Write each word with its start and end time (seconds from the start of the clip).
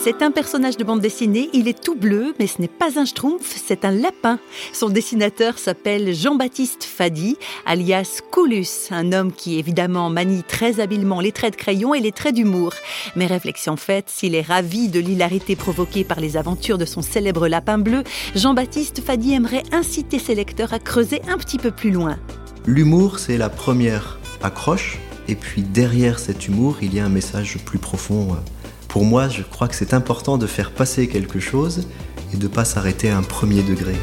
C'est 0.00 0.22
un 0.22 0.30
personnage 0.30 0.76
de 0.76 0.84
bande 0.84 1.00
dessinée, 1.00 1.50
il 1.52 1.66
est 1.66 1.82
tout 1.82 1.96
bleu, 1.96 2.32
mais 2.38 2.46
ce 2.46 2.62
n'est 2.62 2.68
pas 2.68 3.00
un 3.00 3.04
schtroumpf, 3.04 3.60
c'est 3.66 3.84
un 3.84 3.90
lapin. 3.90 4.38
Son 4.72 4.90
dessinateur 4.90 5.58
s'appelle 5.58 6.14
Jean-Baptiste 6.14 6.84
Fadi, 6.84 7.36
alias 7.66 8.20
Coulus, 8.30 8.90
un 8.92 9.12
homme 9.12 9.32
qui 9.32 9.58
évidemment 9.58 10.08
manie 10.08 10.44
très 10.44 10.78
habilement 10.78 11.20
les 11.20 11.32
traits 11.32 11.54
de 11.54 11.58
crayon 11.58 11.94
et 11.94 12.00
les 12.00 12.12
traits 12.12 12.36
d'humour. 12.36 12.74
Mais 13.16 13.26
réflexion 13.26 13.76
faite, 13.76 14.08
s'il 14.08 14.36
est 14.36 14.42
ravi 14.42 14.88
de 14.88 15.00
l'hilarité 15.00 15.56
provoquée 15.56 16.04
par 16.04 16.20
les 16.20 16.36
aventures 16.36 16.78
de 16.78 16.84
son 16.84 17.02
célèbre 17.02 17.48
lapin 17.48 17.78
bleu, 17.78 18.04
Jean-Baptiste 18.36 19.02
Fadi 19.04 19.34
aimerait 19.34 19.64
inciter 19.72 20.20
ses 20.20 20.36
lecteurs 20.36 20.72
à 20.72 20.78
creuser 20.78 21.20
un 21.28 21.38
petit 21.38 21.58
peu 21.58 21.72
plus 21.72 21.90
loin. 21.90 22.18
L'humour, 22.66 23.18
c'est 23.18 23.36
la 23.36 23.50
première 23.50 24.20
accroche, 24.42 24.98
et 25.26 25.34
puis 25.34 25.62
derrière 25.62 26.20
cet 26.20 26.46
humour, 26.46 26.76
il 26.82 26.94
y 26.94 27.00
a 27.00 27.04
un 27.04 27.10
message 27.10 27.58
plus 27.64 27.78
profond. 27.78 28.36
Pour 28.88 29.04
moi, 29.04 29.28
je 29.28 29.42
crois 29.42 29.68
que 29.68 29.74
c'est 29.74 29.92
important 29.92 30.38
de 30.38 30.46
faire 30.46 30.72
passer 30.72 31.08
quelque 31.08 31.40
chose 31.40 31.86
et 32.32 32.38
de 32.38 32.44
ne 32.44 32.48
pas 32.48 32.64
s'arrêter 32.64 33.10
à 33.10 33.18
un 33.18 33.22
premier 33.22 33.62
degré. 33.62 33.94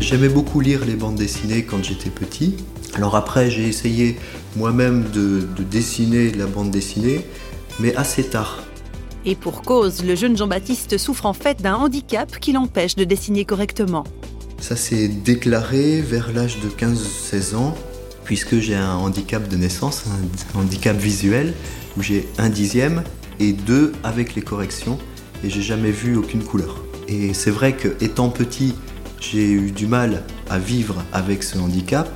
J'aimais 0.00 0.30
beaucoup 0.30 0.60
lire 0.60 0.86
les 0.86 0.94
bandes 0.94 1.16
dessinées 1.16 1.64
quand 1.64 1.84
j'étais 1.84 2.08
petit. 2.08 2.56
Alors 2.94 3.16
après, 3.16 3.50
j'ai 3.50 3.68
essayé 3.68 4.18
moi-même 4.56 5.10
de, 5.10 5.46
de, 5.54 5.62
dessiner 5.62 6.30
la 6.30 6.46
bande 6.46 6.70
dessinée, 6.70 7.26
mais 7.78 7.94
assez 7.96 8.24
tard. 8.24 8.62
Et 9.26 9.34
pour 9.34 9.60
cause, 9.60 10.02
le 10.04 10.14
jeune 10.14 10.38
Jean-Baptiste 10.38 10.96
souffre 10.96 11.26
en 11.26 11.34
fait 11.34 11.60
d'un 11.60 11.74
handicap 11.74 12.38
qui 12.38 12.52
l'empêche 12.52 12.96
de 12.96 13.04
dessiner 13.04 13.44
correctement. 13.44 14.04
Ça 14.58 14.74
s'est 14.74 15.08
déclaré 15.08 16.00
vers 16.00 16.32
l'âge 16.32 16.60
de 16.60 16.68
15-16 16.68 17.56
ans, 17.56 17.74
puisque 18.26 18.58
j'ai 18.58 18.74
un 18.74 18.96
handicap 18.96 19.48
de 19.48 19.56
naissance, 19.56 20.04
un 20.54 20.58
handicap 20.58 20.96
visuel, 20.96 21.54
où 21.96 22.02
j'ai 22.02 22.28
un 22.36 22.50
dixième 22.50 23.04
et 23.40 23.52
deux 23.52 23.92
avec 24.04 24.34
les 24.34 24.42
corrections, 24.42 24.98
et 25.42 25.48
j'ai 25.48 25.62
jamais 25.62 25.92
vu 25.92 26.16
aucune 26.16 26.42
couleur. 26.42 26.82
Et 27.08 27.32
c'est 27.32 27.52
vrai 27.52 27.74
que 27.74 27.88
étant 28.04 28.28
petit, 28.28 28.74
j'ai 29.20 29.50
eu 29.50 29.70
du 29.70 29.86
mal 29.86 30.24
à 30.50 30.58
vivre 30.58 31.02
avec 31.12 31.42
ce 31.42 31.56
handicap 31.56 32.10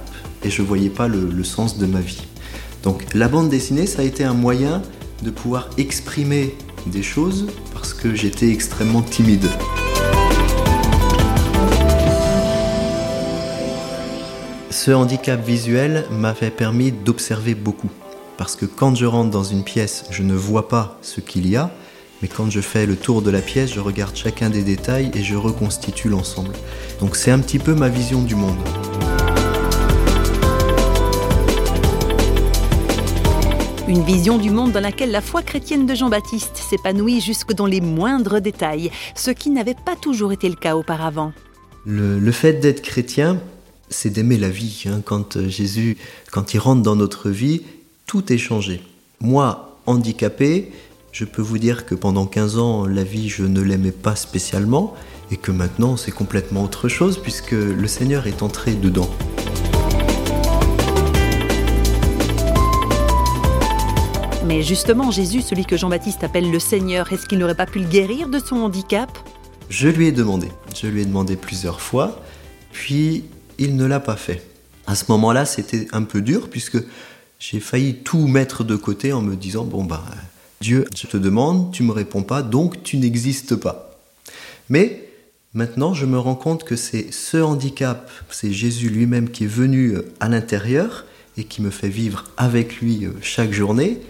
et 0.45 0.51
je 0.51 0.63
voyais 0.63 0.91
pas 0.91 1.09
le 1.09 1.45
sens 1.45 1.79
de 1.79 1.87
ma 1.87 2.01
vie. 2.01 2.23
Donc 2.83 3.15
la 3.15 3.29
bande 3.29 3.49
dessinée, 3.49 3.87
ça 3.87 4.03
a 4.03 4.05
été 4.05 4.25
un 4.25 4.35
moyen 4.35 4.83
de 5.23 5.31
pouvoir 5.31 5.71
exprimer 5.79 6.55
des 6.87 7.03
choses 7.03 7.47
parce 7.73 7.95
que 7.95 8.15
j'étais 8.15 8.51
extrêmement 8.51 9.03
timide. 9.03 9.47
Ce 14.73 14.93
handicap 14.93 15.45
visuel 15.45 16.07
m'avait 16.13 16.51
permis 16.51 16.93
d'observer 16.93 17.57
beaucoup. 17.57 17.91
Parce 18.37 18.55
que 18.55 18.67
quand 18.67 18.95
je 18.95 19.05
rentre 19.05 19.31
dans 19.31 19.43
une 19.43 19.65
pièce, 19.65 20.05
je 20.11 20.23
ne 20.23 20.33
vois 20.33 20.69
pas 20.69 20.97
ce 21.03 21.21
qu'il 21.21 21.49
y 21.49 21.57
a, 21.57 21.73
mais 22.23 22.29
quand 22.29 22.49
je 22.51 22.61
fais 22.61 22.87
le 22.87 22.95
tour 22.95 23.21
de 23.21 23.33
la 23.33 23.41
pièce, 23.41 23.75
je 23.75 23.81
regarde 23.81 24.15
chacun 24.15 24.49
des 24.49 24.63
détails 24.63 25.11
et 25.13 25.25
je 25.25 25.35
reconstitue 25.35 26.09
l'ensemble. 26.09 26.53
Donc 27.01 27.17
c'est 27.17 27.33
un 27.33 27.41
petit 27.41 27.59
peu 27.59 27.75
ma 27.75 27.89
vision 27.89 28.23
du 28.23 28.37
monde. 28.37 28.57
Une 33.89 34.05
vision 34.05 34.39
du 34.39 34.51
monde 34.51 34.71
dans 34.71 34.81
laquelle 34.81 35.11
la 35.11 35.21
foi 35.21 35.43
chrétienne 35.43 35.85
de 35.85 35.97
Jean-Baptiste 35.97 36.57
s'épanouit 36.57 37.21
jusque 37.21 37.55
dans 37.55 37.67
les 37.67 37.81
moindres 37.81 38.41
détails, 38.41 38.93
ce 39.17 39.33
qui 39.33 39.51
n'avait 39.51 39.75
pas 39.75 39.97
toujours 40.01 40.31
été 40.31 40.49
le 40.49 40.55
cas 40.55 40.77
auparavant. 40.77 41.33
Le, 41.85 42.21
le 42.21 42.33
fait 42.33 42.53
d'être 42.53 42.83
chrétien, 42.83 43.41
c'est 43.91 44.11
d'aimer 44.11 44.39
la 44.39 44.49
vie. 44.49 44.85
Hein. 44.87 45.03
Quand 45.05 45.47
Jésus, 45.49 45.99
quand 46.31 46.55
il 46.55 46.59
rentre 46.59 46.83
dans 46.83 46.97
notre 46.97 47.29
vie, 47.29 47.63
tout 48.07 48.33
est 48.33 48.39
changé. 48.39 48.81
Moi, 49.21 49.77
handicapé, 49.87 50.73
je 51.13 51.25
peux 51.25 51.43
vous 51.43 51.59
dire 51.59 51.85
que 51.85 51.95
pendant 51.95 52.27
15 52.27 52.59
ans, 52.59 52.87
la 52.87 53.05
vie, 53.05 53.29
je 53.29 53.43
ne 53.43 53.61
l'aimais 53.61 53.93
pas 53.93 54.17
spécialement, 54.17 54.95
et 55.33 55.37
que 55.37 55.51
maintenant, 55.51 55.97
c'est 55.97 56.13
complètement 56.13 56.65
autre 56.65 56.89
chose, 56.89 57.19
puisque 57.19 57.53
le 57.53 57.87
Seigneur 57.87 58.27
est 58.27 58.43
entré 58.43 58.75
dedans. 58.75 59.11
Mais 64.47 64.63
justement, 64.63 65.11
Jésus, 65.11 65.43
celui 65.43 65.65
que 65.65 65.77
Jean-Baptiste 65.77 66.25
appelle 66.25 66.51
le 66.51 66.59
Seigneur, 66.59 67.13
est-ce 67.13 67.27
qu'il 67.27 67.39
n'aurait 67.39 67.55
pas 67.55 67.67
pu 67.67 67.79
le 67.81 67.87
guérir 67.87 68.29
de 68.29 68.39
son 68.39 68.57
handicap? 68.57 69.11
Je 69.69 69.89
lui 69.89 70.07
ai 70.07 70.13
demandé. 70.13 70.49
Je 70.75 70.89
lui 70.89 71.03
ai 71.03 71.05
demandé 71.05 71.37
plusieurs 71.37 71.81
fois, 71.81 72.21
puis 72.73 73.25
il 73.61 73.77
ne 73.77 73.85
l'a 73.85 74.01
pas 74.01 74.17
fait. 74.17 74.43
À 74.87 74.97
ce 74.97 75.05
moment-là, 75.11 75.45
c'était 75.45 75.87
un 75.93 76.03
peu 76.03 76.21
dur, 76.21 76.49
puisque 76.51 76.79
j'ai 77.39 77.61
failli 77.61 77.95
tout 77.95 78.27
mettre 78.27 78.65
de 78.65 78.75
côté 78.75 79.13
en 79.13 79.23
me 79.23 79.37
disant, 79.37 79.65
bon 79.65 79.85
bah, 79.85 80.05
Dieu, 80.61 80.85
je 80.97 81.07
te 81.07 81.17
demande, 81.17 81.73
tu 81.73 81.85
me 81.85 81.93
réponds 81.93 82.25
pas, 82.25 82.43
donc 82.43 82.83
tu 82.83 82.97
n'existes 82.97 83.55
pas. 83.55 83.99
Mais 84.69 85.09
maintenant, 85.55 85.95
je 85.95 86.07
me 86.07 86.19
rends 86.19 86.35
compte 86.35 86.65
que 86.65 86.75
c'est 86.75 87.13
ce 87.13 87.37
handicap, 87.37 88.11
c'est 88.31 88.53
Jésus 88.53 88.89
lui-même 88.89 89.31
qui 89.31 89.45
est 89.45 89.49
venu 89.49 89.99
à 90.19 90.29
l'intérieur 90.29 91.05
et 91.37 91.45
qui 91.45 91.63
me 91.63 91.71
fait 91.71 91.89
vivre 91.89 92.25
avec 92.37 92.81
lui 92.81 93.07
chaque 93.23 93.53
journée. 93.53 94.01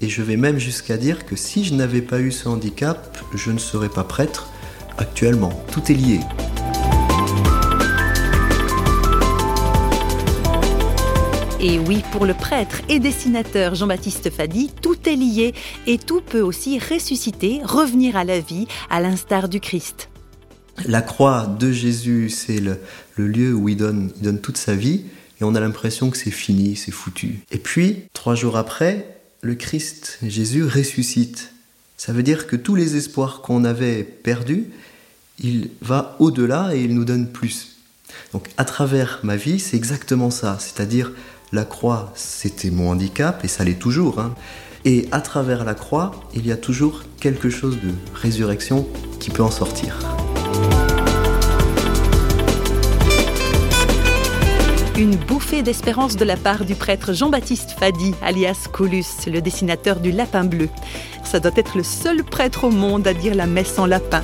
Et 0.00 0.08
je 0.08 0.22
vais 0.22 0.36
même 0.36 0.58
jusqu'à 0.58 0.96
dire 0.96 1.24
que 1.24 1.36
si 1.36 1.64
je 1.64 1.74
n'avais 1.74 2.02
pas 2.02 2.20
eu 2.20 2.30
ce 2.30 2.48
handicap, 2.48 3.16
je 3.34 3.50
ne 3.50 3.58
serais 3.58 3.88
pas 3.88 4.04
prêtre 4.04 4.48
actuellement. 4.98 5.64
Tout 5.72 5.90
est 5.90 5.94
lié. 5.94 6.20
Et 11.58 11.78
oui, 11.78 12.02
pour 12.12 12.26
le 12.26 12.34
prêtre 12.34 12.82
et 12.90 12.98
dessinateur 12.98 13.74
Jean-Baptiste 13.74 14.28
Fadi, 14.28 14.70
tout 14.82 15.08
est 15.08 15.16
lié 15.16 15.54
et 15.86 15.96
tout 15.96 16.20
peut 16.20 16.42
aussi 16.42 16.78
ressusciter, 16.78 17.60
revenir 17.64 18.14
à 18.16 18.24
la 18.24 18.40
vie, 18.40 18.66
à 18.90 19.00
l'instar 19.00 19.48
du 19.48 19.58
Christ. 19.58 20.10
La 20.84 21.00
croix 21.00 21.46
de 21.46 21.72
Jésus, 21.72 22.28
c'est 22.28 22.60
le, 22.60 22.78
lieu 23.16 23.54
où 23.54 23.70
il 23.70 23.76
donne, 23.78 24.12
il 24.16 24.22
donne 24.22 24.40
toute 24.40 24.58
sa 24.58 24.74
vie 24.74 25.04
et 25.40 25.44
on 25.44 25.54
a 25.54 25.60
l'impression 25.60 26.10
que 26.10 26.18
c'est 26.18 26.30
fini, 26.30 26.76
c'est 26.76 26.92
foutu. 26.92 27.40
Et 27.50 27.58
puis, 27.58 28.04
trois 28.12 28.34
jours 28.34 28.58
après, 28.58 29.16
le 29.40 29.54
Christ, 29.54 30.18
Jésus, 30.22 30.62
ressuscite. 30.62 31.52
Ça 31.96 32.12
veut 32.12 32.22
dire 32.22 32.46
que 32.46 32.56
tous 32.56 32.74
les 32.74 32.96
espoirs 32.96 33.40
qu'on 33.40 33.64
avait 33.64 34.02
perdus, 34.02 34.66
il 35.42 35.70
va 35.80 36.16
au-delà 36.18 36.76
et 36.76 36.82
il 36.82 36.94
nous 36.94 37.06
donne 37.06 37.28
plus. 37.32 37.76
Donc 38.32 38.48
à 38.56 38.64
travers 38.64 39.20
ma 39.22 39.36
vie, 39.36 39.58
c'est 39.58 39.76
exactement 39.76 40.30
ça. 40.30 40.58
C'est-à-dire, 40.60 41.12
la 41.52 41.64
croix, 41.64 42.12
c'était 42.14 42.70
mon 42.70 42.90
handicap 42.90 43.44
et 43.44 43.48
ça 43.48 43.64
l'est 43.64 43.78
toujours. 43.78 44.18
Hein. 44.20 44.34
Et 44.84 45.08
à 45.12 45.20
travers 45.20 45.64
la 45.64 45.74
croix, 45.74 46.12
il 46.34 46.46
y 46.46 46.52
a 46.52 46.56
toujours 46.56 47.02
quelque 47.20 47.50
chose 47.50 47.78
de 47.80 47.92
résurrection 48.14 48.86
qui 49.20 49.30
peut 49.30 49.42
en 49.42 49.50
sortir. 49.50 49.98
Une 54.98 55.16
bouffée 55.16 55.62
d'espérance 55.62 56.16
de 56.16 56.24
la 56.24 56.36
part 56.36 56.64
du 56.64 56.74
prêtre 56.74 57.12
Jean-Baptiste 57.12 57.76
Fadi, 57.78 58.14
alias 58.22 58.66
Coulus, 58.72 59.04
le 59.26 59.42
dessinateur 59.42 60.00
du 60.00 60.10
lapin 60.10 60.44
bleu. 60.44 60.70
Ça 61.22 61.38
doit 61.38 61.52
être 61.56 61.76
le 61.76 61.82
seul 61.82 62.24
prêtre 62.24 62.64
au 62.64 62.70
monde 62.70 63.06
à 63.06 63.12
dire 63.12 63.34
la 63.34 63.46
messe 63.46 63.78
en 63.78 63.86
lapin. 63.86 64.22